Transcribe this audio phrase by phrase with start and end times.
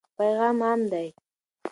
[0.17, 1.07] پیغام عام دی.